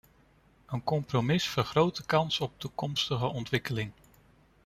[0.65, 3.91] Een compromis vergroot de kans op toekomstige ontwikkeling.